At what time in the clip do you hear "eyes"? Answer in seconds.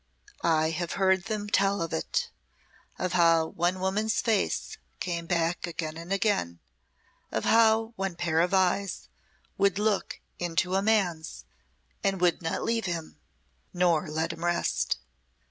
8.51-9.09